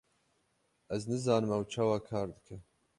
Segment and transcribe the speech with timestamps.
[0.97, 2.55] Ez nizanim ew çawa kar dike.